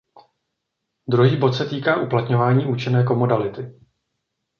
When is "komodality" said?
3.03-3.79